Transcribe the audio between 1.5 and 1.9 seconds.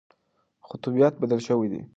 دی.